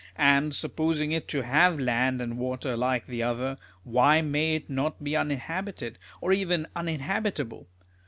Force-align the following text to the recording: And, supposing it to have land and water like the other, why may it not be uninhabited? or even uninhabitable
And, 0.15 0.55
supposing 0.55 1.11
it 1.11 1.27
to 1.27 1.43
have 1.43 1.79
land 1.79 2.21
and 2.21 2.39
water 2.39 2.75
like 2.75 3.05
the 3.05 3.21
other, 3.21 3.59
why 3.83 4.23
may 4.23 4.55
it 4.55 4.67
not 4.67 5.03
be 5.03 5.15
uninhabited? 5.15 5.99
or 6.21 6.33
even 6.33 6.65
uninhabitable 6.75 7.67